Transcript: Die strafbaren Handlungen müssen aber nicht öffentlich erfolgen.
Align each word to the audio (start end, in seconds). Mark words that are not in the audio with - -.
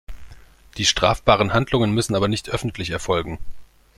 Die 0.77 0.85
strafbaren 0.85 1.53
Handlungen 1.53 1.91
müssen 1.91 2.15
aber 2.15 2.27
nicht 2.27 2.49
öffentlich 2.49 2.89
erfolgen. 2.89 3.37